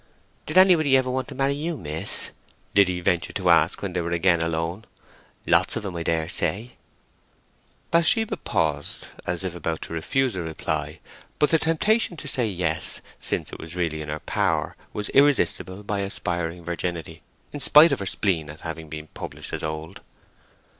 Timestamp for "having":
18.61-18.89